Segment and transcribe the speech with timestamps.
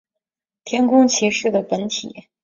[0.63, 2.27] 天空骑士的本体。